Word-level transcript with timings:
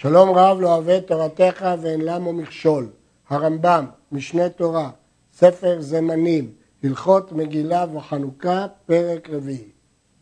שלום 0.00 0.30
רב 0.30 0.60
לא 0.60 0.74
אוהב 0.74 1.00
תורתך 1.00 1.66
ואין 1.80 2.00
למו 2.00 2.32
מכשול. 2.32 2.88
הרמב"ם, 3.28 3.86
משנה 4.12 4.48
תורה, 4.48 4.90
ספר 5.32 5.76
זמנים, 5.80 6.52
הלכות 6.84 7.32
מגילה 7.32 7.84
וחנוכה, 7.94 8.66
פרק 8.86 9.30
רביעי. 9.30 9.68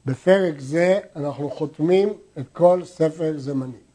בפרק 0.06 0.60
זה 0.60 1.00
אנחנו 1.16 1.50
חותמים 1.50 2.12
את 2.38 2.44
כל 2.52 2.80
ספר 2.84 3.32
זמנים. 3.36 3.86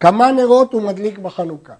כמה 0.00 0.32
נרות 0.32 0.72
הוא 0.72 0.82
מדליק 0.82 1.18
בחנוכה? 1.18 1.74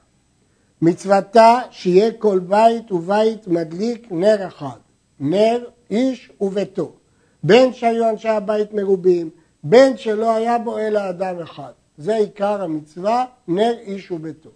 מצוותה 0.83 1.61
שיהיה 1.71 2.13
כל 2.13 2.39
בית 2.39 2.93
ובית 2.93 3.49
מדליק 3.49 4.09
נר 4.11 4.47
אחד, 4.47 4.79
נר 5.21 5.65
איש 5.91 6.33
וביתו, 6.41 6.93
בין 7.43 7.73
שהיו 7.73 8.11
אנשי 8.11 8.29
הבית 8.29 8.73
מרובים, 8.73 9.31
בין 9.63 9.97
שלא 9.97 10.35
היה 10.35 10.59
בו 10.59 10.79
אלא 10.79 11.09
אדם 11.09 11.41
אחד. 11.41 11.73
זה 11.99 12.17
עיקר 12.17 12.63
המצווה, 12.63 13.25
נר 13.49 13.75
איש 13.81 14.11
וביתו. 14.11 14.51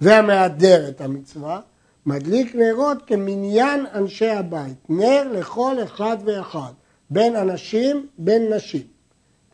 והמהדר 0.00 0.88
את 0.88 1.00
המצווה, 1.00 1.60
מדליק 2.06 2.54
נרות 2.54 2.98
כמניין 3.06 3.86
אנשי 3.94 4.28
הבית, 4.28 4.76
נר 4.88 5.28
לכל 5.32 5.76
אחד 5.84 6.16
ואחד, 6.24 6.72
בין 7.10 7.36
אנשים, 7.36 8.06
בין 8.18 8.52
נשים. 8.52 8.86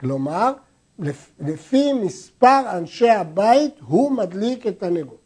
כלומר, 0.01 0.52
לפי 1.41 1.93
מספר 1.93 2.60
אנשי 2.79 3.10
הבית 3.10 3.74
הוא 3.87 4.12
מדליק 4.12 4.66
את 4.66 4.82
הנרות. 4.82 5.18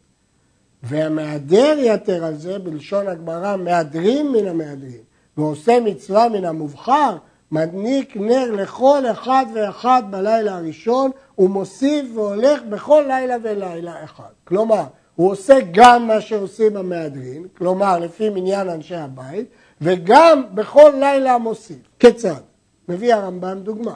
והמהדר 0.83 1.75
יתר 1.77 2.25
על 2.25 2.37
זה, 2.37 2.59
בלשון 2.59 3.07
הגמרא, 3.07 3.55
מהדרים 3.55 4.31
מן 4.31 4.47
המהדרים, 4.47 5.03
ועושה 5.37 5.79
מצווה 5.79 6.29
מן 6.29 6.45
המובחר, 6.45 7.17
מדניק 7.53 8.17
נר 8.17 8.51
לכל 8.51 9.03
אחד 9.11 9.45
ואחד 9.53 10.03
בלילה 10.09 10.55
הראשון, 10.57 11.11
ומוסיף 11.37 12.05
והולך 12.13 12.61
בכל 12.69 13.03
לילה 13.07 13.35
ולילה 13.43 14.03
אחד. 14.03 14.31
כלומר, 14.43 14.83
הוא 15.15 15.31
עושה 15.31 15.57
גם 15.71 16.07
מה 16.07 16.21
שעושים 16.21 16.77
המהדרין, 16.77 17.47
כלומר 17.57 17.99
לפי 17.99 18.29
מניין 18.29 18.69
אנשי 18.69 18.95
הבית, 18.95 19.45
וגם 19.81 20.43
בכל 20.53 20.93
לילה 20.99 21.37
מוסיף. 21.37 21.77
כיצד? 21.99 22.41
מביא 22.89 23.13
הרמב"ם 23.13 23.59
דוגמה. 23.59 23.95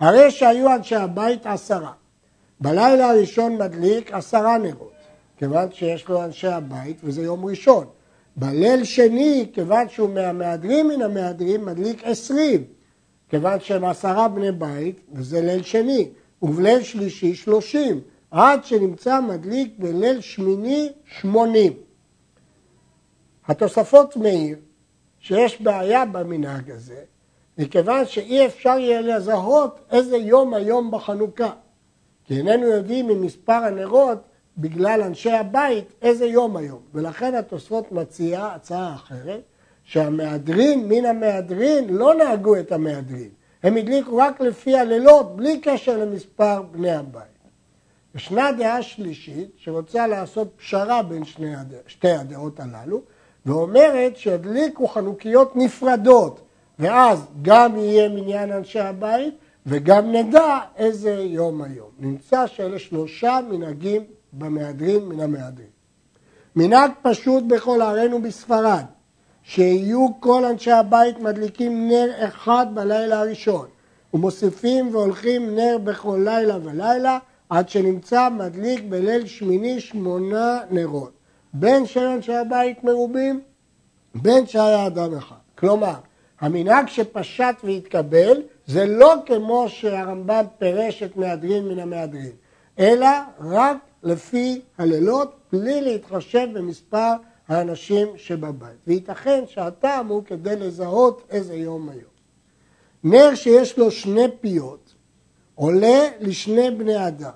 הרי 0.00 0.30
שהיו 0.30 0.74
אנשי 0.74 0.96
הבית 0.96 1.46
עשרה. 1.46 1.92
בלילה 2.60 3.10
הראשון 3.10 3.58
מדליק 3.58 4.12
עשרה 4.12 4.58
נרות, 4.58 4.92
כיוון 5.36 5.72
שיש 5.72 6.08
לו 6.08 6.24
אנשי 6.24 6.48
הבית 6.48 6.96
וזה 7.04 7.22
יום 7.22 7.44
ראשון. 7.44 7.86
בליל 8.36 8.84
שני, 8.84 9.50
כיוון 9.52 9.88
שהוא 9.88 10.10
מהמהדרים 10.10 10.88
מן 10.88 11.02
המהדרים, 11.02 11.64
מדליק 11.64 12.04
עשרים. 12.04 12.64
כיוון 13.32 13.60
שהם 13.60 13.84
עשרה 13.84 14.28
בני 14.28 14.52
בית, 14.52 15.00
וזה 15.12 15.40
ליל 15.40 15.62
שני, 15.62 16.08
ובליל 16.42 16.82
שלישי 16.82 17.34
שלושים, 17.34 18.00
עד 18.30 18.64
שנמצא 18.64 19.20
מדליק 19.20 19.74
בליל 19.78 20.20
שמיני 20.20 20.92
שמונים. 21.04 21.72
התוספות 23.46 24.16
מעיר 24.16 24.56
שיש 25.18 25.62
בעיה 25.62 26.04
במנהג 26.04 26.70
הזה, 26.70 27.02
מכיוון 27.58 28.06
שאי 28.06 28.46
אפשר 28.46 28.78
יהיה 28.78 29.00
לזהות 29.00 29.80
איזה 29.90 30.16
יום 30.16 30.54
היום 30.54 30.90
בחנוכה. 30.90 31.52
כי 32.24 32.38
איננו 32.38 32.66
יודעים 32.66 33.06
ממספר 33.06 33.52
הנרות, 33.52 34.18
בגלל 34.58 35.02
אנשי 35.02 35.32
הבית, 35.32 35.84
איזה 36.02 36.26
יום 36.26 36.56
היום. 36.56 36.80
ולכן 36.94 37.34
התוספות 37.34 37.92
מציע 37.92 38.46
הצעה 38.46 38.94
אחרת, 38.94 39.42
שהמהדרין 39.84 40.88
מן 40.88 41.04
המהדרין 41.04 41.88
לא 41.88 42.14
נהגו 42.14 42.56
את 42.56 42.72
המהדרין, 42.72 43.30
הם 43.62 43.76
הדליקו 43.76 44.16
רק 44.16 44.40
לפי 44.40 44.76
הלילות, 44.76 45.36
בלי 45.36 45.60
קשר 45.60 45.98
למספר 45.98 46.62
בני 46.62 46.92
הבית. 46.92 47.32
ישנה 48.14 48.52
דעה 48.52 48.82
שלישית 48.82 49.50
שרוצה 49.56 50.06
לעשות 50.06 50.48
פשרה 50.56 51.02
בין 51.02 51.22
הד... 51.56 51.74
שתי 51.86 52.10
הדעות 52.10 52.60
הללו, 52.60 53.02
ואומרת 53.46 54.16
שידליקו 54.16 54.88
חנוכיות 54.88 55.56
נפרדות, 55.56 56.40
ואז 56.78 57.26
גם 57.42 57.76
יהיה 57.76 58.08
מניין 58.08 58.52
אנשי 58.52 58.80
הבית, 58.80 59.34
וגם 59.66 60.12
נדע 60.12 60.58
איזה 60.76 61.12
יום 61.12 61.62
היום. 61.62 61.90
נמצא 61.98 62.46
שאלה 62.46 62.78
שלושה 62.78 63.40
מנהגים 63.50 64.04
במהדרין 64.32 65.04
מן 65.04 65.20
המהדרין. 65.20 65.68
מנהג 66.56 66.90
פשוט 67.02 67.44
בכל 67.44 67.82
ערינו 67.82 68.22
בספרד, 68.22 68.84
שיהיו 69.44 70.06
כל 70.20 70.44
אנשי 70.44 70.70
הבית 70.70 71.18
מדליקים 71.18 71.88
נר 71.88 72.10
אחד 72.18 72.66
בלילה 72.74 73.20
הראשון, 73.20 73.66
ומוסיפים 74.14 74.94
והולכים 74.94 75.54
נר 75.54 75.78
בכל 75.84 76.20
לילה 76.24 76.58
ולילה, 76.62 77.18
עד 77.48 77.68
שנמצא 77.68 78.28
מדליק 78.28 78.84
בליל 78.88 79.26
שמיני 79.26 79.80
שמונה 79.80 80.60
נרות. 80.70 81.12
בין 81.52 81.86
שאנשי 81.86 82.34
הבית 82.34 82.84
מרובים, 82.84 83.40
בין 84.14 84.46
שהיה 84.46 84.86
אדם 84.86 85.14
אחד. 85.14 85.36
כלומר, 85.58 85.94
המנהג 86.40 86.88
שפשט 86.88 87.54
והתקבל 87.64 88.42
זה 88.66 88.86
לא 88.86 89.14
כמו 89.26 89.68
שהרמב"ם 89.68 90.44
פירש 90.58 91.02
את 91.02 91.16
מהדרין 91.16 91.68
מן 91.68 91.78
המהדרין, 91.78 92.32
אלא 92.78 93.08
רק 93.40 93.76
לפי 94.02 94.60
הלילות, 94.78 95.36
בלי 95.52 95.80
להתחשב 95.80 96.48
במספר 96.52 97.12
האנשים 97.48 98.08
שבבית. 98.16 98.76
וייתכן 98.86 99.44
שהטעם 99.46 100.06
הוא 100.06 100.22
כדי 100.24 100.56
לזהות 100.56 101.22
איזה 101.30 101.54
יום 101.54 101.88
היום. 101.88 102.12
נר 103.04 103.34
שיש 103.34 103.78
לו 103.78 103.90
שני 103.90 104.26
פיות 104.40 104.94
עולה 105.54 106.08
לשני 106.20 106.70
בני 106.70 107.08
אדם. 107.08 107.30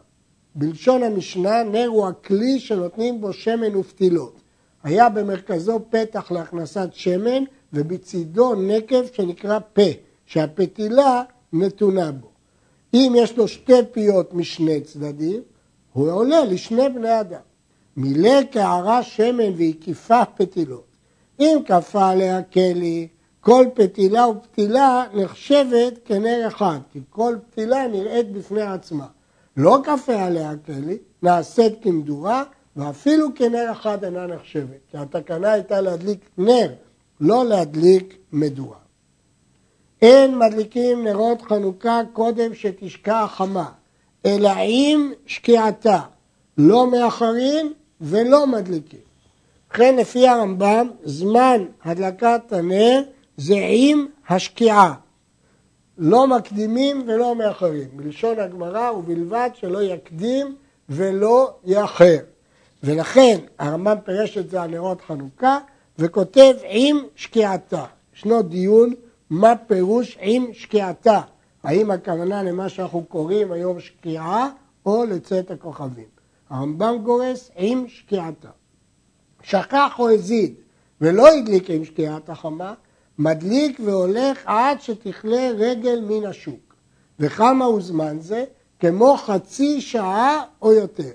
בלשון 0.55 1.03
המשנה, 1.03 1.63
נר 1.63 1.87
הוא 1.87 2.07
הכלי 2.07 2.61
שנותנים 2.61 3.21
בו 3.21 3.33
שמן 3.33 3.77
ופתילות. 3.77 4.41
היה 4.83 5.09
במרכזו 5.09 5.81
פתח 5.91 6.31
להכנסת 6.31 6.89
שמן 6.93 7.45
ובצידו 7.73 8.55
נקב 8.55 9.07
שנקרא 9.13 9.59
פה, 9.73 9.83
שהפתילה 10.27 11.23
נתונה 11.53 12.13
בו. 12.13 12.29
אם 12.95 13.13
יש 13.17 13.37
לו 13.37 13.49
שתי 13.49 13.73
פיות 13.93 14.35
משני 14.35 14.81
צדדים, 14.81 15.43
הוא 15.93 16.11
עולה 16.11 16.45
לשני 16.45 16.89
בני 16.89 17.21
אדם. 17.21 17.41
מילא 17.97 18.43
קערה 18.43 19.03
שמן 19.03 19.53
והקיפה 19.57 20.25
פתילות. 20.25 20.87
אם 21.41 21.59
כפה 21.67 22.09
עליה 22.11 22.43
כלי, 22.43 23.09
כל 23.41 23.67
פתילה 23.75 24.29
ופתילה 24.29 25.05
נחשבת 25.15 25.93
כנר 26.05 26.45
אחד, 26.49 26.79
כי 26.93 27.01
כל 27.11 27.37
פתילה 27.51 27.87
נראית 27.87 28.33
בפני 28.33 28.63
עצמה. 28.63 29.07
לא 29.57 29.79
כפה 29.85 30.23
עליה 30.23 30.53
כלי, 30.67 30.99
נעשית 31.23 31.73
כמדורה, 31.83 32.43
ואפילו 32.77 33.29
כנר 33.35 33.73
אחד 33.73 34.05
אינה 34.05 34.27
נחשבת, 34.27 34.81
כי 34.91 34.99
התקנה 34.99 35.53
הייתה 35.53 35.81
להדליק 35.81 36.21
נר, 36.39 36.73
לא 37.21 37.45
להדליק 37.45 38.17
מדורה. 38.33 38.79
אין 40.03 40.39
מדליקים 40.39 41.05
נרות 41.05 41.43
חנוכה 41.43 42.01
קודם 42.13 42.55
שתשקע 42.55 43.21
החמה, 43.21 43.69
אלא 44.27 44.51
עם 44.59 45.13
שקיעתה, 45.27 46.01
לא 46.59 46.91
מאחרים 46.91 47.73
ולא 48.01 48.47
מדליקים. 48.47 49.01
ובכן 49.71 49.97
לפי 49.97 50.29
הרמב"ם 50.29 50.89
זמן 51.05 51.65
הדלקת 51.85 52.53
הנר 52.53 53.03
זה 53.37 53.55
עם 53.69 54.07
השקיעה. 54.29 54.95
לא 55.99 56.27
מקדימים 56.27 57.03
ולא 57.07 57.35
מאחרים. 57.35 57.89
בלשון 57.93 58.39
הגמרא 58.39 58.91
ובלבד 58.91 59.51
שלא 59.55 59.83
יקדים 59.83 60.57
ולא 60.89 61.55
יאחר. 61.65 62.19
ולכן 62.83 63.39
הרמב"ם 63.59 63.97
פירש 64.05 64.39
את 64.39 64.51
זה 64.51 64.63
על 64.63 64.71
נרות 64.71 65.01
חנוכה 65.01 65.59
וכותב 65.99 66.55
עם 66.69 66.99
שקיעתה. 67.17 67.85
ישנו 68.17 68.43
דיון 68.43 68.95
מה 69.31 69.53
פירוש 69.67 70.19
עם 70.21 70.47
שקיעתה. 70.53 71.21
האם 71.63 71.91
הכוונה 71.91 72.43
למה 72.43 72.69
שאנחנו 72.69 73.05
קוראים 73.05 73.53
היום 73.53 73.81
שקיעה 73.81 74.49
או 74.87 75.05
לצאת 75.05 75.51
הכוכבים. 75.51 76.16
הרמב"ם 76.51 76.99
גורס 77.03 77.51
עם 77.57 77.89
שקיעתה. 77.89 78.49
שכח 79.43 79.95
או 79.99 80.11
הזיד 80.11 80.55
ולא 81.01 81.29
הדליק 81.29 81.71
עם 81.71 81.85
שקיעת 81.85 82.29
החמה, 82.29 82.75
מדליק 83.19 83.81
והולך 83.85 84.43
עד 84.45 84.81
שתכלה 84.81 85.51
רגל 85.55 86.01
מן 86.09 86.27
השוק. 86.27 86.75
וכמה 87.21 87.65
הוא 87.65 87.81
זמן 87.81 88.21
זה? 88.21 88.45
כמו 88.79 89.17
חצי 89.17 89.81
שעה 89.81 90.43
או 90.63 90.73
יותר. 90.73 91.13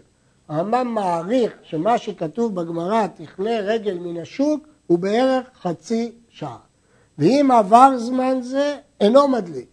הרמב"ם 0.49 0.87
מעריך 0.87 1.53
שמה 1.63 1.97
שכתוב 1.97 2.55
בגמרא, 2.55 3.07
תכלה 3.07 3.59
רגל 3.59 3.97
מן 3.97 4.21
השוק, 4.21 4.67
הוא 4.87 4.99
בערך 4.99 5.47
חצי 5.61 6.11
שעה. 6.29 6.57
ואם 7.17 7.51
עבר 7.51 7.97
זמן 7.97 8.41
זה, 8.41 8.77
אינו 9.01 9.27
מדליק. 9.27 9.69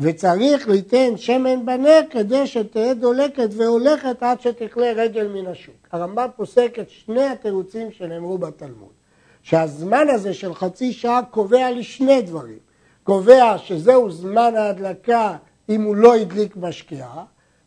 וצריך 0.00 0.68
ליתן 0.68 1.16
שמן 1.16 1.66
בנר 1.66 2.00
כדי 2.10 2.46
שתהיה 2.46 2.94
דולקת 2.94 3.48
והולכת 3.56 4.22
עד 4.22 4.40
שתכלה 4.40 4.92
רגל 4.92 5.28
מן 5.28 5.46
השוק. 5.46 5.88
הרמב"ם 5.92 6.28
פוסק 6.36 6.74
את 6.80 6.90
שני 6.90 7.24
התירוצים 7.24 7.92
שנאמרו 7.92 8.38
בתלמוד. 8.38 9.00
שהזמן 9.42 10.06
הזה 10.08 10.34
של 10.34 10.54
חצי 10.54 10.92
שעה 10.92 11.20
קובע 11.30 11.70
לשני 11.70 12.22
דברים. 12.22 12.58
קובע 13.02 13.58
שזהו 13.58 14.10
זמן 14.10 14.52
ההדלקה 14.56 15.36
אם 15.68 15.82
הוא 15.82 15.96
לא 15.96 16.14
הדליק 16.14 16.56
בשקיעה, 16.56 17.24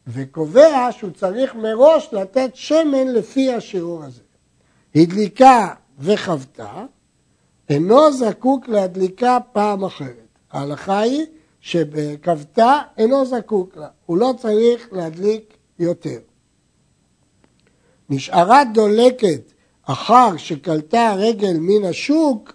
וקובע 0.08 0.90
שהוא 0.92 1.12
צריך 1.12 1.56
מראש 1.56 2.10
לתת 2.12 2.50
שמן 2.54 3.08
לפי 3.08 3.54
השיעור 3.54 4.04
הזה. 4.04 4.22
הדליקה 4.96 5.68
וחוותה, 6.00 6.86
אינו 7.70 8.12
זקוק 8.12 8.68
להדליקה 8.68 9.38
פעם 9.52 9.84
אחרת. 9.84 10.28
ההלכה 10.52 11.00
היא 11.00 11.26
שבכבתה 11.64 12.82
אינו 12.98 13.26
זקוק 13.26 13.78
לה, 13.78 13.88
הוא 14.06 14.18
לא 14.18 14.34
צריך 14.38 14.88
להדליק 14.92 15.58
יותר. 15.80 16.20
נשארה 18.10 18.64
דולקת 18.74 19.52
אחר 19.84 20.38
שקלטה 20.38 21.10
הרגל 21.10 21.58
מן 21.60 21.86
השוק, 21.86 22.54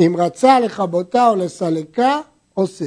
אם 0.00 0.14
רצה 0.18 0.60
לכבותה 0.60 1.28
או 1.28 1.36
לסלקה, 1.36 2.20
עושה. 2.54 2.86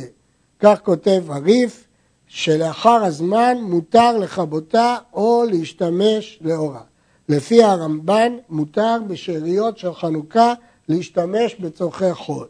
כך 0.60 0.80
כותב 0.84 1.24
הריף, 1.28 1.88
שלאחר 2.28 3.04
הזמן 3.04 3.58
מותר 3.62 4.18
לכבותה 4.18 4.98
או 5.14 5.44
להשתמש 5.50 6.40
לאורה. 6.42 6.82
לפי 7.30 7.64
הרמב"ן 7.64 8.34
מותר 8.50 8.98
בשאריות 9.08 9.78
של 9.78 9.94
חנוכה 9.94 10.54
להשתמש 10.90 11.56
בצורכי 11.56 12.14
חול. 12.14 12.48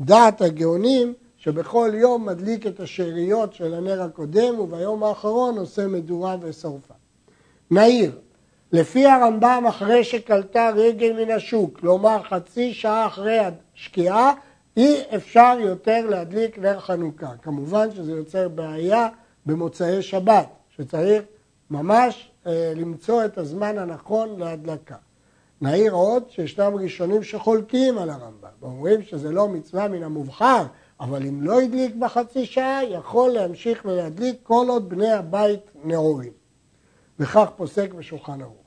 דעת 0.00 0.40
הגאונים 0.40 1.14
שבכל 1.46 1.90
יום 1.94 2.26
מדליק 2.26 2.66
את 2.66 2.80
השאריות 2.80 3.54
של 3.54 3.74
הנר 3.74 4.02
הקודם 4.02 4.58
וביום 4.58 5.02
האחרון 5.02 5.58
עושה 5.58 5.86
מדורה 5.86 6.36
ושרפה. 6.40 6.94
נעיר, 7.70 8.12
לפי 8.72 9.06
הרמב"ם 9.06 9.64
אחרי 9.68 10.04
שקלטה 10.04 10.70
רגל 10.76 11.12
מן 11.12 11.30
השוק, 11.30 11.80
כלומר 11.80 12.22
חצי 12.22 12.74
שעה 12.74 13.06
אחרי 13.06 13.38
השקיעה, 13.38 14.32
אי 14.76 15.02
אפשר 15.16 15.56
יותר 15.60 16.06
להדליק 16.10 16.58
נר 16.58 16.80
חנוכה. 16.80 17.30
כמובן 17.42 17.90
שזה 17.94 18.12
יוצר 18.12 18.48
בעיה 18.48 19.08
במוצאי 19.46 20.02
שבת, 20.02 20.48
שצריך 20.76 21.22
ממש 21.70 22.30
אה, 22.46 22.72
למצוא 22.76 23.24
את 23.24 23.38
הזמן 23.38 23.78
הנכון 23.78 24.38
להדלקה. 24.38 24.96
נעיר 25.60 25.92
עוד 25.92 26.22
שישנם 26.28 26.72
ראשונים 26.74 27.22
שחולקים 27.22 27.98
על 27.98 28.10
הרמב"ם, 28.10 28.48
ואומרים 28.60 29.02
שזה 29.02 29.32
לא 29.32 29.48
מצווה 29.48 29.88
מן 29.88 30.02
המובחר, 30.02 30.64
אבל 31.00 31.26
אם 31.26 31.42
לא 31.42 31.60
הדליק 31.60 31.94
בחצי 31.94 32.46
שעה, 32.46 32.84
יכול 32.84 33.30
להמשיך 33.30 33.82
ולהדליק 33.84 34.36
כל 34.42 34.66
עוד 34.68 34.88
בני 34.88 35.12
הבית 35.12 35.60
נאורים. 35.84 36.32
וכך 37.18 37.48
פוסק 37.56 37.92
בשולחן 37.92 38.40
ערוך. 38.42 38.66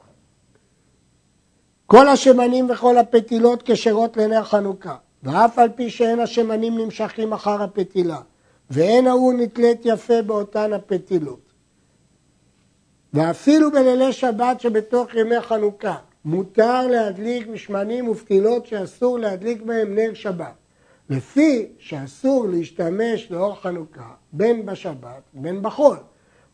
כל 1.85 2.07
השמנים 2.07 2.69
וכל 2.69 2.97
הפתילות 2.97 3.63
כשרות 3.65 4.17
לנר 4.17 4.43
חנוכה, 4.43 4.95
ואף 5.23 5.59
על 5.59 5.69
פי 5.75 5.89
שאין 5.89 6.19
השמנים 6.19 6.77
נמשכים 6.77 7.33
אחר 7.33 7.63
הפתילה, 7.63 8.21
ואין 8.69 9.07
ההוא 9.07 9.33
נתלית 9.33 9.81
יפה 9.85 10.21
באותן 10.21 10.73
הפתילות. 10.73 11.49
ואפילו 13.13 13.71
בלילי 13.71 14.13
שבת 14.13 14.61
שבתוך 14.61 15.15
ימי 15.15 15.41
חנוכה, 15.41 15.95
מותר 16.25 16.87
להדליק 16.87 17.47
משמנים 17.47 18.09
ופתילות 18.09 18.65
שאסור 18.65 19.19
להדליק 19.19 19.61
בהם 19.61 19.95
נר 19.95 20.13
שבת. 20.13 20.58
לפי 21.09 21.65
שאסור 21.79 22.47
להשתמש 22.49 23.31
לאור 23.31 23.55
חנוכה 23.55 24.09
בין 24.33 24.65
בשבת 24.65 25.21
בין 25.33 25.61
בחול. 25.61 25.97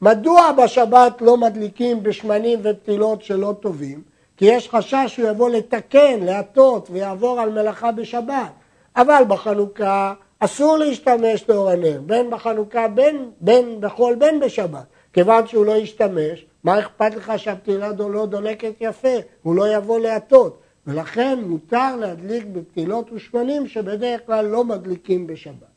מדוע 0.02 0.52
בשבת 0.52 1.22
לא 1.22 1.38
מדליקים 1.38 2.04
בשמנים 2.04 2.60
ופתילות 2.64 3.22
שלא 3.22 3.56
טובים? 3.60 4.02
כי 4.38 4.46
יש 4.46 4.70
חשש 4.70 5.06
שהוא 5.08 5.30
יבוא 5.30 5.50
לתקן, 5.50 6.20
להטות 6.22 6.90
ויעבור 6.92 7.40
על 7.40 7.50
מלאכה 7.50 7.92
בשבת. 7.92 8.52
אבל 8.96 9.24
בחנוכה 9.28 10.14
אסור 10.40 10.78
להשתמש 10.78 11.50
לאור 11.50 11.70
הנר, 11.70 12.02
בין 12.06 12.30
בחנוכה, 12.30 12.88
בין, 12.88 13.32
בין 13.42 13.78
בחול, 13.80 14.16
בין 14.16 14.40
בשבת. 14.40 14.86
כיוון 15.14 15.48
שהוא 15.48 15.66
לא 15.66 15.72
ישתמש, 15.72 16.46
מה 16.64 16.80
אכפת 16.80 17.16
לך 17.16 17.34
שהפתילה 17.38 17.90
לא 18.10 18.26
דולקת 18.26 18.74
יפה? 18.82 19.18
הוא 19.44 19.56
לא 19.56 19.76
יבוא 19.76 20.00
להטות. 20.00 20.60
ולכן 20.88 21.40
מותר 21.48 21.96
להדליק 21.96 22.46
בפתילות 22.46 23.12
ושמנים 23.14 23.68
שבדרך 23.68 24.22
כלל 24.26 24.46
לא 24.46 24.64
מדליקים 24.64 25.28
בשבת. 25.28 25.76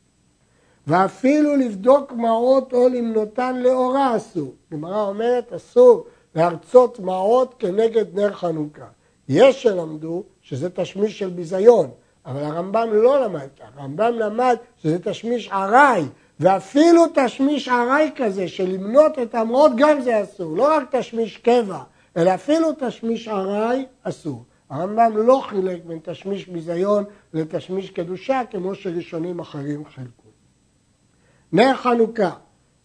ואפילו 0.87 1.55
לבדוק 1.55 2.11
מעות 2.11 2.73
או 2.73 2.89
למנותן 2.89 3.57
לאורה 3.57 4.17
אסור. 4.17 4.53
גמרא 4.71 5.01
אומרת 5.01 5.53
אסור 5.53 6.05
להרצות 6.35 6.99
מעות 6.99 7.55
כנגד 7.59 8.19
נר 8.19 8.33
חנוכה. 8.33 8.85
יש 9.29 9.63
שלמדו 9.63 10.23
שזה 10.41 10.69
תשמיש 10.69 11.19
של 11.19 11.29
ביזיון, 11.29 11.89
אבל 12.25 12.43
הרמב"ם 12.43 12.89
לא 12.91 13.25
למד 13.25 13.47
כך, 13.59 13.65
הרמב"ם 13.77 14.13
למד 14.13 14.55
שזה 14.77 14.99
תשמיש 14.99 15.49
ארעי, 15.51 16.03
ואפילו 16.39 17.03
תשמיש 17.13 17.69
ארעי 17.69 18.11
כזה 18.15 18.47
של 18.47 18.69
למנות 18.69 19.19
את 19.19 19.35
המעות 19.35 19.71
גם 19.75 20.01
זה 20.01 20.23
אסור, 20.23 20.57
לא 20.57 20.75
רק 20.75 20.95
תשמיש 20.95 21.37
קבע, 21.37 21.79
אלא 22.17 22.33
אפילו 22.33 22.67
תשמיש 22.79 23.27
ארעי 23.27 23.85
אסור. 24.03 24.43
הרמב"ם 24.69 25.17
לא 25.17 25.41
חילק 25.49 25.85
בין 25.85 25.99
תשמיש 26.03 26.47
ביזיון 26.47 27.03
לתשמיש 27.33 27.89
קדושה 27.89 28.41
כמו 28.51 28.75
שראשונים 28.75 29.39
אחרים 29.39 29.85
חילקו. 29.85 30.29
נר 31.51 31.75
חנוכה, 31.75 32.31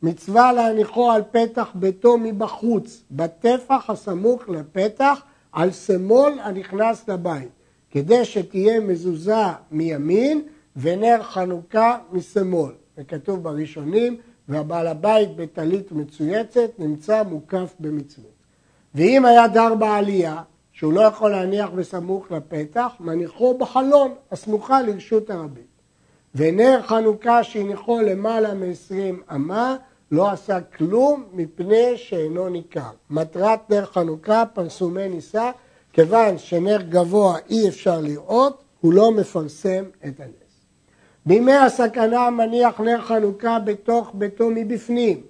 מצווה 0.03 0.53
להניחו 0.53 1.11
על 1.11 1.23
פתח 1.31 1.71
ביתו 1.75 2.19
מבחוץ, 2.19 3.03
בטפח 3.11 3.91
הסמוך 3.91 4.49
לפתח, 4.49 5.23
על 5.53 5.71
סמול 5.71 6.33
הנכנס 6.43 7.09
לבית, 7.09 7.49
כדי 7.91 8.25
שתהיה 8.25 8.81
מזוזה 8.81 9.45
מימין 9.71 10.43
ונר 10.77 11.23
חנוכה 11.23 11.99
משמאל. 12.13 12.73
וכתוב 12.99 13.43
בראשונים, 13.43 14.17
והבעל 14.49 14.87
הבית 14.87 15.37
בטלית 15.37 15.93
מצויצת 15.93 16.71
נמצא 16.79 17.23
מוקף 17.23 17.75
במצוות. 17.81 18.35
ואם 18.95 19.25
היה 19.25 19.49
דר 19.49 19.75
בעלייה, 19.75 20.43
שהוא 20.75 20.93
לא 20.93 21.01
יכול 21.01 21.31
להניח 21.31 21.71
בסמוך 21.71 22.31
לפתח, 22.31 22.93
מניחו 23.01 23.59
בחלון 23.59 24.15
הסמוכה 24.33 24.83
לרשות 24.83 25.31
הרבים. 25.31 25.65
ונר 26.35 26.81
חנוכה 26.83 27.45
שהניחו 27.45 28.01
למעלה 28.01 28.55
מ-20 28.55 29.35
אמה, 29.35 29.77
לא 30.11 30.31
עשה 30.31 30.61
כלום 30.61 31.25
מפני 31.33 31.97
שאינו 31.97 32.49
ניכר. 32.49 32.91
מטרת 33.11 33.71
נר 33.71 33.85
חנוכה 33.85 34.45
פרסומי 34.55 35.09
נישא, 35.09 35.51
כיוון 35.93 36.39
שנר 36.39 36.83
גבוה 36.83 37.37
אי 37.51 37.69
אפשר 37.69 38.01
לראות, 38.01 38.63
הוא 38.81 38.93
לא 38.93 39.11
מפרסם 39.13 39.85
את 40.07 40.21
הנס. 40.21 40.67
בימי 41.27 41.53
הסכנה 41.53 42.31
מניח 42.31 42.81
נר 42.81 43.01
חנוכה 43.01 43.59
בתוך 43.59 44.11
ביתו 44.15 44.51
מבפנים, 44.51 45.21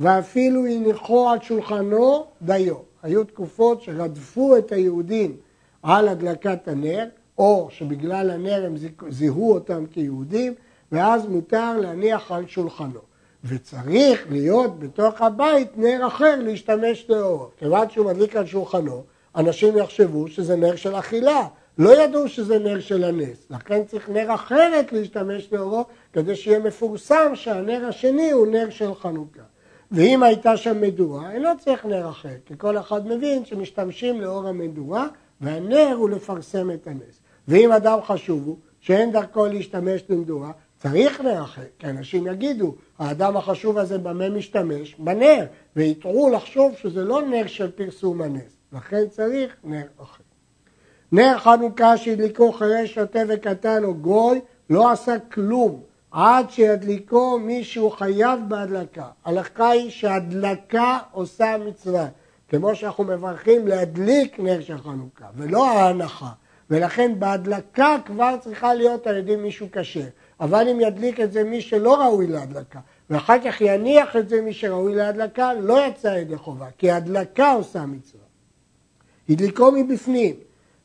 ואפילו 0.00 0.66
הניחו 0.66 1.30
על 1.30 1.38
שולחנו 1.40 2.24
דיו. 2.42 2.91
היו 3.02 3.24
תקופות 3.24 3.82
שרדפו 3.82 4.56
את 4.56 4.72
היהודים 4.72 5.36
על 5.82 6.08
הדלקת 6.08 6.68
הנר, 6.68 7.04
או 7.38 7.68
שבגלל 7.70 8.30
הנר 8.30 8.66
הם 8.66 8.74
זיהו 9.08 9.52
אותם 9.52 9.84
כיהודים, 9.90 10.54
ואז 10.92 11.26
מותר 11.26 11.78
להניח 11.78 12.32
על 12.32 12.46
שולחנו. 12.46 13.00
וצריך 13.44 14.26
להיות 14.30 14.78
בתוך 14.78 15.22
הבית 15.22 15.78
נר 15.78 16.06
אחר 16.06 16.36
להשתמש 16.38 17.06
לאורו. 17.08 17.48
כיוון 17.58 17.90
שהוא 17.90 18.06
מדליק 18.06 18.36
על 18.36 18.46
שולחנו, 18.46 19.02
אנשים 19.36 19.76
יחשבו 19.76 20.28
שזה 20.28 20.56
נר 20.56 20.76
של 20.76 20.94
אכילה. 20.94 21.48
לא 21.78 22.02
ידעו 22.02 22.28
שזה 22.28 22.58
נר 22.58 22.80
של 22.80 23.04
הנס, 23.04 23.46
לכן 23.50 23.84
צריך 23.84 24.08
נר 24.08 24.34
אחרת 24.34 24.92
להשתמש 24.92 25.52
לאורו, 25.52 25.84
כדי 26.12 26.36
שיהיה 26.36 26.58
מפורסם 26.58 27.30
שהנר 27.34 27.86
השני 27.88 28.30
הוא 28.30 28.46
נר 28.46 28.70
של 28.70 28.94
חנוכה. 28.94 29.42
ואם 29.92 30.22
הייתה 30.22 30.56
שם 30.56 30.80
מדורה, 30.80 31.32
אינו 31.32 31.48
צריך 31.58 31.86
נר 31.86 32.10
אחר, 32.10 32.34
כי 32.46 32.54
כל 32.58 32.78
אחד 32.78 33.06
מבין 33.06 33.44
שמשתמשים 33.44 34.20
לאור 34.20 34.48
המדורה, 34.48 35.06
והנר 35.40 35.94
הוא 35.96 36.10
לפרסם 36.10 36.70
את 36.70 36.86
הנס. 36.86 37.20
ואם 37.48 37.72
אדם 37.72 37.98
חשוב 38.02 38.46
הוא, 38.46 38.56
שאין 38.80 39.12
דרכו 39.12 39.46
להשתמש 39.46 40.02
למדורה, 40.08 40.52
צריך 40.78 41.20
נר 41.20 41.42
אחר, 41.42 41.62
כי 41.78 41.86
אנשים 41.86 42.26
יגידו, 42.26 42.74
האדם 42.98 43.36
החשוב 43.36 43.78
הזה 43.78 43.98
במה 43.98 44.28
משתמש? 44.28 44.94
בנר, 44.98 45.44
ויטעו 45.76 46.30
לחשוב 46.30 46.72
שזה 46.76 47.04
לא 47.04 47.22
נר 47.22 47.46
של 47.46 47.70
פרסום 47.70 48.22
הנס, 48.22 48.56
לכן 48.72 49.08
צריך 49.10 49.56
נר 49.64 49.86
אחר. 50.02 50.22
נר 51.12 51.38
חנוכה 51.38 51.96
שהדליקו 51.96 52.52
חיי 52.52 52.86
שוטה 52.86 53.18
וקטן 53.28 53.84
או 53.84 53.94
גוי, 53.94 54.40
לא 54.70 54.90
עשה 54.90 55.18
כלום, 55.18 55.82
עד 56.12 56.50
שידליקו 56.50 57.38
מי 57.38 57.64
שהוא 57.64 57.90
חייב 57.90 58.40
בהדלקה. 58.48 59.06
הלכה 59.24 59.70
היא 59.70 59.90
שהדלקה 59.90 60.98
עושה 61.12 61.56
מצווה. 61.66 62.06
כמו 62.48 62.74
שאנחנו 62.74 63.04
מברכים 63.04 63.66
להדליק 63.66 64.40
נר 64.40 64.60
של 64.60 64.78
חנוכה, 64.78 65.24
ולא 65.36 65.70
ההנחה. 65.70 66.30
ולכן 66.70 67.12
בהדלקה 67.18 67.96
כבר 68.06 68.36
צריכה 68.40 68.74
להיות 68.74 69.06
על 69.06 69.16
ידי 69.16 69.36
מישהו 69.36 69.66
כשר. 69.72 70.08
אבל 70.40 70.68
אם 70.68 70.80
ידליק 70.80 71.20
את 71.20 71.32
זה 71.32 71.44
מי 71.44 71.60
שלא 71.60 72.00
ראוי 72.00 72.26
להדלקה, 72.26 72.78
ואחר 73.10 73.36
כך 73.44 73.60
יניח 73.60 74.16
את 74.16 74.28
זה 74.28 74.40
מי 74.40 74.52
שראוי 74.52 74.94
להדלקה, 74.94 75.52
לא 75.54 75.86
יצא 75.86 76.08
ידי 76.08 76.36
חובה, 76.36 76.66
כי 76.78 76.90
הדלקה 76.90 77.52
עושה 77.52 77.86
מצווה. 77.86 78.24
הדליקו 79.28 79.72
מבפנים, 79.72 80.34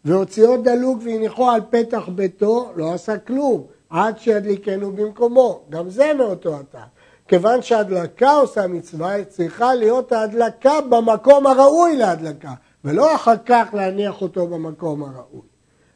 והוציאו 0.06 0.62
דלוק 0.62 1.00
והניחו 1.06 1.50
על 1.50 1.62
פתח 1.70 2.10
ביתו, 2.10 2.72
לא 2.76 2.94
עשה 2.94 3.18
כלום. 3.18 3.68
עד 3.90 4.20
שידליקנו 4.20 4.92
במקומו, 4.92 5.62
גם 5.70 5.90
זה 5.90 6.14
מאותו 6.18 6.56
הטעם. 6.56 6.88
כיוון 7.28 7.62
שהדלקה 7.62 8.32
עושה 8.32 8.68
מצווה, 8.68 9.24
צריכה 9.26 9.74
להיות 9.74 10.12
ההדלקה 10.12 10.82
במקום 10.82 11.48
הראוי 11.48 11.98
להדלקה, 11.98 12.54
ולא 12.86 13.16
אחר 13.16 13.38
כך 13.46 13.68
להניח 13.74 14.22
אותו 14.22 14.48
במקום 14.48 15.04
הראוי. 15.04 15.48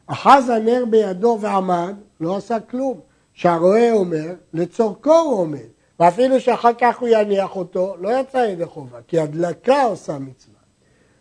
אחז 0.06 0.48
הנר 0.48 0.84
בידו 0.90 1.38
ועמד, 1.40 1.94
לא 2.20 2.36
עשה 2.36 2.60
כלום. 2.60 3.00
שהרועה 3.34 3.92
אומר, 3.92 4.34
לצורכו 4.54 5.18
הוא 5.18 5.38
עומד, 5.38 5.66
ואפילו 6.00 6.40
שאחר 6.40 6.72
כך 6.78 6.98
הוא 6.98 7.08
יניח 7.08 7.56
אותו, 7.56 7.94
לא 8.00 8.20
יצא 8.20 8.38
ידי 8.38 8.66
חובה, 8.66 8.98
כי 9.08 9.18
הדלקה 9.18 9.82
עושה 9.82 10.18
מצווה. 10.18 10.58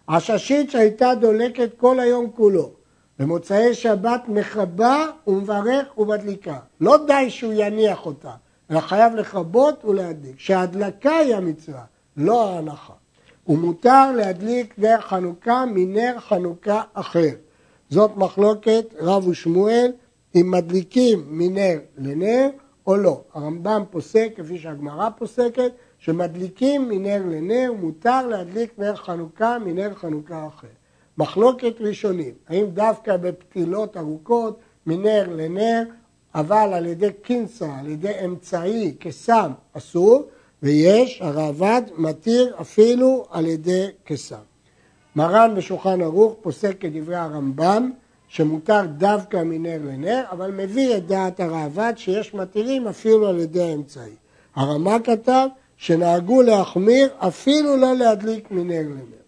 עששית 0.08 0.72
שהייתה 0.72 1.16
דולקת 1.16 1.70
כל 1.78 2.00
היום 2.00 2.32
כולו, 2.36 2.72
במוצאי 3.20 3.74
שבת 3.74 4.22
מכבה 4.28 5.06
ומברך 5.28 5.98
ומדליקה. 5.98 6.60
לא 6.82 6.98
די 7.08 7.30
שהוא 7.30 7.54
יניח 7.56 8.06
אותה, 8.06 8.32
אלא 8.72 8.80
חייב 8.80 9.16
לכבות 9.16 9.86
ולהדליק. 9.86 10.40
שההדלקה 10.40 11.18
היא 11.18 11.36
המצווה, 11.36 11.84
לא 12.18 12.50
ההנחה. 12.50 12.94
ומותר 13.48 14.12
להדליק 14.12 14.74
נר 14.78 15.02
חנוכה 15.02 15.66
מנר 15.66 16.16
חנוכה 16.20 16.82
אחר. 16.94 17.30
זאת 17.90 18.18
מחלוקת 18.18 18.86
רב 19.00 19.28
ושמואל 19.28 19.92
אם 20.36 20.52
מדליקים 20.52 21.24
מנר 21.28 21.80
לנר 21.98 22.50
או 22.88 22.98
לא. 22.98 23.22
הרמב"ם 23.34 23.84
פוסק, 23.90 24.34
כפי 24.36 24.60
שהגמרא 24.60 25.10
פוסקת, 25.10 25.72
שמדליקים 26.00 26.90
מנר 26.90 27.22
לנר, 27.26 27.74
מותר 27.80 28.28
להדליק 28.28 28.80
נר 28.80 28.96
חנוכה 28.96 29.58
מנר 29.60 29.94
חנוכה 29.94 30.48
אחר. 30.48 30.68
מחלוקת 31.18 31.74
ראשונים, 31.80 32.34
האם 32.48 32.66
דווקא 32.66 33.18
בפתילות 33.18 33.98
ארוכות 33.98 34.60
מנר 34.86 35.30
לנר, 35.30 35.84
אבל 36.36 36.74
על 36.74 36.86
ידי 36.86 37.10
קינסה, 37.22 37.80
על 37.80 37.88
ידי 37.88 38.14
אמצעי 38.26 38.96
כסם 39.00 39.52
אסור, 39.74 40.24
ויש, 40.64 41.22
הראב"ד 41.22 41.82
מתיר 41.98 42.56
אפילו 42.62 43.26
על 43.32 43.46
ידי 43.46 43.88
כסם. 44.06 44.36
מרן 45.16 45.54
בשולחן 45.56 46.02
ערוך 46.02 46.36
פוסק 46.42 46.78
כדברי 46.80 47.16
הרמב"ם 47.16 47.92
שמותר 48.28 48.86
דווקא 48.98 49.44
מנר 49.44 49.80
לנר, 49.84 50.24
אבל 50.32 50.52
מביא 50.52 50.98
את 50.98 51.08
דעת 51.08 51.40
הראב"ד 51.40 51.94
שיש 51.96 52.34
מתירים 52.34 52.88
אפילו 52.88 53.28
על 53.28 53.40
ידי 53.40 53.62
האמצעי. 53.62 54.16
הרמ"א 54.56 54.98
כתב 55.04 55.48
שנהגו 55.78 56.42
להחמיר 56.42 57.10
אפילו 57.18 57.78
לא 57.78 57.96
להדליק 57.96 58.52
מנר 58.52 58.82
לנר. 58.82 59.21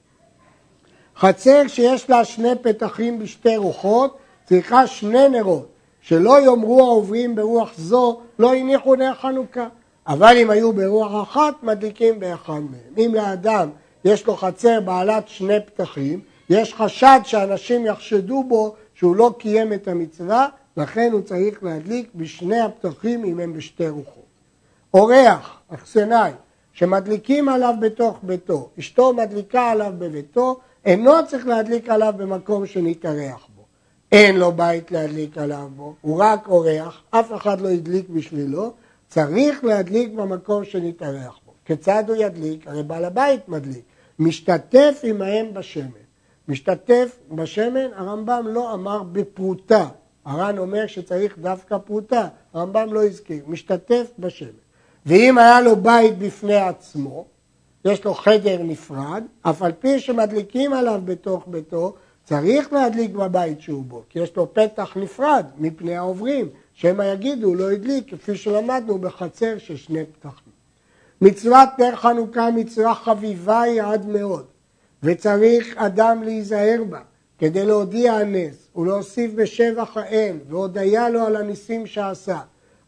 חצר 1.17 1.62
שיש 1.67 2.10
לה 2.10 2.25
שני 2.25 2.55
פתחים 2.62 3.20
בשתי 3.20 3.58
רוחות 3.58 4.17
צריכה 4.46 4.88
שני 4.88 5.29
נרות, 5.29 5.67
שלא 6.01 6.41
יאמרו 6.41 6.79
העוברים 6.79 7.36
ברוח 7.36 7.72
זו 7.77 8.20
לא 8.39 8.53
הניחו 8.53 8.96
נר 8.96 9.13
חנוכה, 9.13 9.67
אבל 10.08 10.38
אם 10.38 10.50
היו 10.50 10.74
ברוח 10.74 11.29
אחת 11.29 11.63
מדליקים 11.63 12.20
באחד 12.20 12.53
מהם. 12.53 12.93
אם 12.98 13.12
לאדם 13.15 13.70
יש 14.05 14.27
לו 14.27 14.36
חצר 14.36 14.79
בעלת 14.79 15.27
שני 15.27 15.60
פתחים, 15.65 16.22
יש 16.50 16.74
חשד 16.74 17.20
שאנשים 17.24 17.86
יחשדו 17.86 18.43
בו 18.43 18.75
שהוא 18.93 19.15
לא 19.15 19.34
קיים 19.38 19.74
את 19.74 19.88
המצווה, 19.88 20.48
לכן 20.77 21.10
הוא 21.12 21.22
צריך 21.22 21.63
להדליק 21.63 22.10
בשני 22.15 22.62
הפתחים 22.62 23.25
אם 23.25 23.39
הם 23.39 23.53
בשתי 23.53 23.88
רוחות. 23.88 24.24
אורח, 24.93 25.60
אכסנאי, 25.74 26.32
שמדליקים 26.74 27.50
עליו 27.50 27.74
בתוך 27.79 28.20
ביתו, 28.24 28.70
אשתו 28.79 29.13
מדליקה 29.13 29.72
עליו 29.72 29.93
בביתו, 29.98 30.60
אינו 30.86 31.12
צריך 31.28 31.48
להדליק 31.48 31.90
עליו 31.90 32.13
במקום 32.18 32.66
שנתארח 32.66 33.48
בו. 33.56 33.63
אין 34.12 34.40
לו 34.40 34.52
בית 34.52 34.92
להדליק 34.92 35.38
עליו 35.38 35.70
בו, 35.75 35.96
הוא 36.02 36.20
רק 36.24 36.48
אורח, 36.48 37.02
אף 37.10 37.34
אחד 37.34 37.62
לא 37.62 37.70
הדליק 37.70 38.10
בשבילו, 38.10 38.74
צריך 39.08 39.63
להדליק 39.63 40.13
במקום 40.13 40.66
שנתארח 40.66 41.40
בו. 41.46 41.52
כיצד 41.66 42.04
הוא 42.08 42.16
ידליק? 42.16 42.68
הרי 42.68 42.84
בעל 42.84 43.06
הבית 43.06 43.50
מדליק. 43.50 43.84
משתתף 44.20 45.02
עמהם 45.04 45.54
בשמן. 45.54 46.04
משתתף 46.48 47.18
בשמן, 47.32 47.94
הרמב"ם 47.96 48.48
לא 48.48 48.74
אמר 48.74 49.04
בפרוטה. 49.04 49.88
הר"ן 50.25 50.58
אומר 50.58 50.88
שצריך 50.88 51.38
דווקא 51.40 51.78
פרוטה, 51.78 52.28
הרמב"ם 52.54 52.94
לא 52.94 53.06
הזכיר, 53.06 53.44
משתתף 53.48 54.12
בשמן. 54.20 54.50
ואם 55.06 55.38
היה 55.38 55.62
לו 55.62 55.75
בית 55.75 56.18
בפני 56.18 56.56
עצמו, 56.56 57.25
יש 57.86 58.06
לו 58.06 58.13
חדר 58.13 58.63
נפרד, 58.63 59.24
אף 59.42 59.62
על 59.62 59.72
פי 59.72 60.00
שמדליקים 60.00 60.74
עליו 60.74 61.02
בתוך 61.06 61.44
ביתו, 61.48 61.94
צריך 62.24 62.74
להדליק 62.74 63.12
בבית 63.12 63.62
שהוא 63.62 63.84
בו, 63.84 64.04
כי 64.10 64.20
יש 64.20 64.36
לו 64.36 64.54
פתח 64.54 64.98
נפרד 64.98 65.46
מפני 65.58 65.96
העוברים, 65.96 66.50
שמא 66.74 67.04
יגידו 67.04 67.56
לא 67.56 67.72
הדליק, 67.72 68.12
כפי 68.12 68.36
שלמדנו 68.36 68.98
בחצר 68.98 69.58
של 69.58 69.78
שני 69.78 70.04
פתחים. 70.06 70.54
מצוות 71.22 71.70
נר 71.80 71.96
חנוכה 71.96 72.52
מצווה 72.52 72.96
חביבה 72.96 73.62
היא 73.62 73.82
עד 73.82 74.08
מאוד. 74.08 74.46
וצריך 75.04 75.78
אדם 75.78 76.24
להיזהר 76.24 76.84
בה 76.90 77.00
כדי 77.40 77.66
להודיע 77.66 78.13
הנס 78.13 78.68
ולהוסיף 78.75 79.32
בשבח 79.34 79.98
האל 79.98 80.38
והודיה 80.50 81.10
לו 81.10 81.25
על 81.25 81.36
הניסים 81.36 81.86
שעשה. 81.86 82.40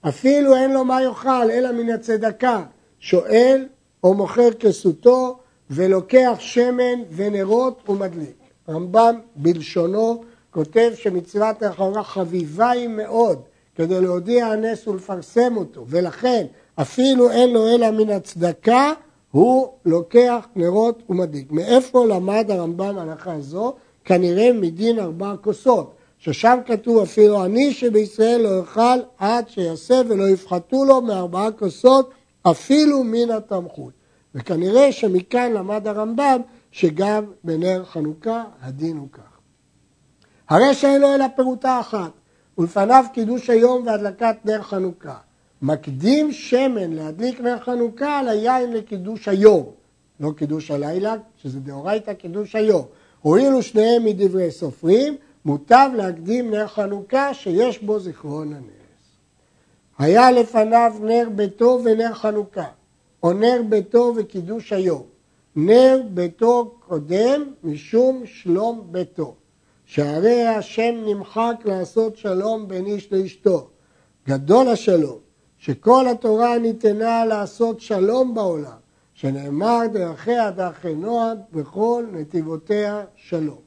אפילו 0.07 0.55
אין 0.55 0.73
לו 0.73 0.85
מה 0.85 1.03
יאכל 1.03 1.51
אלא 1.51 1.71
מן 1.71 1.89
הצדקה, 1.89 2.63
שואל 2.99 3.65
או 4.05 4.13
מוכר 4.13 4.49
כסותו 4.59 5.37
ולוקח 5.69 6.35
שמן 6.39 7.01
ונרות 7.11 7.89
ומדליק. 7.89 8.35
רמב"ם 8.69 9.15
בלשונו 9.35 10.23
כותב 10.51 10.91
שמצוות 10.95 11.63
האחרונה 11.63 12.03
חביבה 12.03 12.69
היא 12.69 12.87
מאוד 12.87 13.39
כדי 13.75 14.01
להודיע 14.01 14.47
הנס 14.47 14.87
ולפרסם 14.87 15.57
אותו 15.57 15.85
ולכן 15.87 16.45
אפילו 16.75 17.31
אין 17.31 17.53
לו 17.53 17.67
אלא 17.67 17.91
מן 17.91 18.09
הצדקה 18.09 18.93
הוא 19.31 19.67
לוקח 19.85 20.47
נרות 20.55 21.03
ומדליק. 21.09 21.51
מאיפה 21.51 22.05
למד 22.05 22.51
הרמב"ם 22.51 22.97
הלכה 22.97 23.39
זו? 23.39 23.73
כנראה 24.03 24.53
מדין 24.53 24.99
ארבע 24.99 25.33
כוסות, 25.41 25.93
ששם 26.17 26.57
כתוב 26.65 27.01
אפילו 27.01 27.45
אני 27.45 27.73
שבישראל 27.73 28.41
לא 28.41 28.59
יאכל 28.59 28.99
עד 29.17 29.49
שיעשה 29.49 30.01
ולא 30.09 30.29
יפחתו 30.29 30.85
לו 30.85 31.01
מארבעה 31.01 31.51
כוסות 31.51 32.09
אפילו 32.51 33.03
מן 33.03 33.31
התמכות. 33.31 33.93
וכנראה 34.35 34.91
שמכאן 34.91 35.51
למד 35.51 35.87
הרמב"ם 35.87 36.41
שגם 36.71 37.25
בנר 37.43 37.83
חנוכה 37.85 38.43
הדין 38.61 38.97
הוא 38.97 39.07
כך. 39.11 39.39
הרי 40.49 40.73
שאין 40.73 41.01
לו 41.01 41.15
אלא 41.15 41.25
פירוטה 41.35 41.79
אחת, 41.79 42.11
ולפניו 42.57 43.05
קידוש 43.13 43.49
היום 43.49 43.87
והדלקת 43.87 44.35
נר 44.45 44.61
חנוכה. 44.61 45.17
מקדים 45.61 46.31
שמן 46.31 46.93
להדליק 46.93 47.41
נר 47.41 47.59
חנוכה 47.59 48.19
על 48.19 48.27
היין 48.27 48.73
לקידוש 48.73 49.27
היום, 49.27 49.65
לא 50.19 50.31
קידוש 50.31 50.71
הלילה, 50.71 51.15
שזה 51.37 51.59
דאורייתא 51.59 52.13
קידוש 52.13 52.55
היום. 52.55 52.85
הואילו 53.21 53.61
שניהם 53.61 54.05
מדברי 54.05 54.51
סופרים, 54.51 55.15
מוטב 55.45 55.89
להקדים 55.95 56.51
נר 56.51 56.67
חנוכה 56.67 57.33
שיש 57.33 57.83
בו 57.83 57.99
זיכרון 57.99 58.53
הנס. 58.53 58.84
היה 59.97 60.31
לפניו 60.31 60.93
נר 61.01 61.29
ביתו 61.35 61.79
ונר 61.83 62.13
חנוכה, 62.13 62.67
או 63.23 63.33
נר 63.33 63.61
ביתו 63.69 64.13
וקידוש 64.15 64.73
היום. 64.73 65.03
נר 65.55 66.01
ביתו 66.13 66.75
קודם 66.87 67.53
משום 67.63 68.25
שלום 68.25 68.87
ביתו. 68.91 69.35
שהרי 69.85 70.47
השם 70.47 70.95
נמחק 71.05 71.55
לעשות 71.65 72.17
שלום 72.17 72.67
בין 72.67 72.85
איש 72.85 73.11
לאשתו. 73.11 73.67
גדול 74.27 74.67
השלום, 74.67 75.17
שכל 75.57 76.07
התורה 76.07 76.57
ניתנה 76.57 77.25
לעשות 77.25 77.81
שלום 77.81 78.35
בעולם, 78.35 78.77
שנאמר 79.13 79.79
דרכיה 79.93 80.51
דרכי 80.51 80.95
נועד 80.95 81.39
וכל 81.53 82.05
נתיבותיה 82.11 83.03
שלום. 83.15 83.59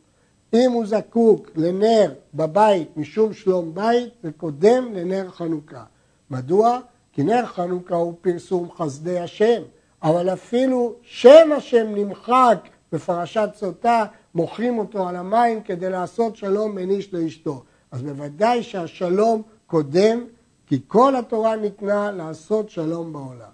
אם 0.54 0.72
הוא 0.72 0.86
זקוק 0.86 1.50
לנר 1.56 2.12
בבית 2.34 2.96
משום 2.96 3.32
שלום 3.32 3.74
בית, 3.74 4.08
זה 4.22 4.30
קודם 4.32 4.94
לנר 4.94 5.30
חנוכה. 5.30 5.84
מדוע? 6.30 6.80
כי 7.12 7.22
נר 7.22 7.46
חנוכה 7.46 7.94
הוא 7.94 8.14
פרסום 8.20 8.68
חסדי 8.76 9.18
השם, 9.18 9.62
אבל 10.02 10.32
אפילו 10.32 10.94
שם 11.02 11.52
השם 11.56 11.86
נמחק 11.94 12.68
בפרשת 12.92 13.48
סוטה, 13.54 14.04
מוכרים 14.34 14.78
אותו 14.78 15.08
על 15.08 15.16
המים 15.16 15.62
כדי 15.62 15.90
לעשות 15.90 16.36
שלום 16.36 16.74
בין 16.74 16.90
איש 16.90 17.14
לאשתו. 17.14 17.64
אז 17.90 18.02
בוודאי 18.02 18.62
שהשלום 18.62 19.42
קודם 19.66 20.24
כי 20.66 20.80
כל 20.86 21.16
התורה 21.16 21.56
ניתנה 21.56 22.10
לעשות 22.10 22.70
שלום 22.70 23.12
בעולם. 23.12 23.50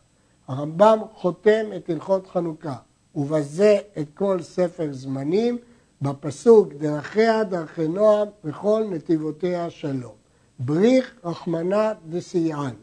הרמב"ם 0.48 0.98
חותם 1.14 1.64
את 1.76 1.90
הלכות 1.90 2.26
חנוכה, 2.26 2.76
ובזה 3.14 3.78
את 3.98 4.06
כל 4.14 4.42
ספר 4.42 4.88
זמנים, 4.90 5.58
בפסוק 6.02 6.72
דרכיה 6.72 7.44
דרכי 7.44 7.88
נועם 7.88 8.28
וכל 8.44 8.84
נתיבותיה 8.90 9.70
שלום. 9.70 10.23
בריך 10.64 11.14
רחמנא 11.24 11.92
דסייען. 12.08 12.74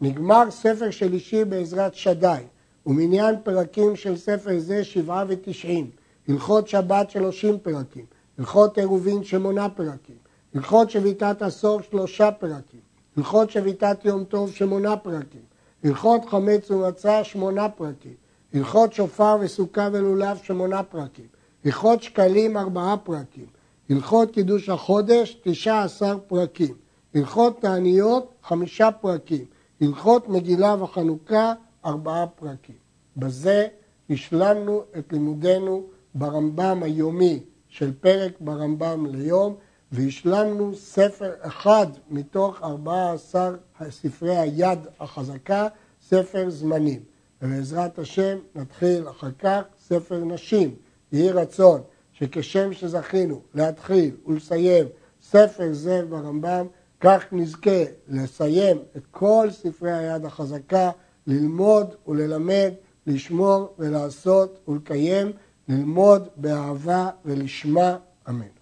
נגמר 0.00 0.50
ספר 0.50 0.90
שלישי 0.90 1.44
בעזרת 1.44 1.94
שדי, 1.94 2.42
ומניין 2.86 3.34
פרקים 3.42 3.96
של 3.96 4.16
ספר 4.16 4.58
זה 4.58 4.84
שבעה 4.84 5.24
ותשעים, 5.28 5.90
הלכות 6.28 6.68
שבת 6.68 7.10
שלושים 7.10 7.58
פרקים, 7.58 8.04
הלכות 8.38 8.78
עירובין 8.78 9.24
שמונה 9.24 9.68
פרקים, 9.68 10.16
הלכות 10.54 10.90
שביתת 10.90 11.42
עשור 11.42 11.80
שלושה 11.82 12.30
פרקים, 12.30 12.80
הלכות 13.16 13.50
שביתת 13.50 14.04
יום 14.04 14.24
טוב 14.24 14.52
שמונה 14.52 14.96
פרקים, 14.96 15.42
הלכות 15.84 16.20
חמץ 16.24 16.70
ומצה 16.70 17.24
שמונה 17.24 17.68
פרקים, 17.68 18.14
הלכות 18.54 18.92
שופר 18.92 19.36
וסוכה 19.40 19.88
ולולב 19.92 20.38
שמונה 20.42 20.82
פרקים, 20.82 21.26
הלכות 21.64 22.02
שקלים 22.02 22.56
ארבעה 22.56 22.96
פרקים, 22.96 23.46
הלכות 23.90 24.30
קידוש 24.30 24.68
החודש 24.68 25.40
תשע 25.42 25.82
עשר 25.82 26.18
פרקים, 26.26 26.74
הלכות 27.14 27.60
תעניות 27.60 28.34
חמישה 28.42 28.90
פרקים, 28.90 29.44
הלכות 29.80 30.28
מגילה 30.28 30.82
וחנוכה 30.82 31.52
ארבעה 31.84 32.26
פרקים. 32.26 32.74
בזה 33.16 33.68
השלמנו 34.10 34.82
את 34.98 35.12
לימודנו 35.12 35.86
ברמב"ם 36.14 36.82
היומי 36.82 37.40
של 37.68 37.92
פרק 38.00 38.32
ברמב"ם 38.40 39.06
ליום 39.06 39.54
והשלמנו 39.92 40.74
ספר 40.76 41.32
אחד 41.40 41.86
מתוך 42.10 42.62
14 42.62 43.50
ספרי 43.90 44.36
היד 44.36 44.78
החזקה, 45.00 45.68
ספר 46.02 46.50
זמנים. 46.50 47.00
ובעזרת 47.42 47.98
השם 47.98 48.38
נתחיל 48.54 49.08
אחר 49.08 49.30
כך 49.38 49.62
ספר 49.86 50.24
נשים. 50.24 50.74
יהי 51.12 51.30
רצון 51.30 51.80
שכשם 52.12 52.72
שזכינו 52.72 53.40
להתחיל 53.54 54.16
ולסיים 54.26 54.86
ספר 55.22 55.72
זה 55.72 56.02
ברמב"ם, 56.08 56.66
כך 57.00 57.24
נזכה 57.32 57.84
לסיים 58.08 58.78
את 58.96 59.06
כל 59.10 59.48
ספרי 59.50 59.92
היד 59.92 60.24
החזקה, 60.24 60.90
ללמוד 61.26 61.94
וללמד, 62.06 62.72
לשמור 63.06 63.74
ולעשות 63.78 64.58
ולקיים, 64.68 65.32
ללמוד 65.68 66.28
באהבה 66.36 67.10
ולשמה, 67.24 67.96
אמן. 68.28 68.57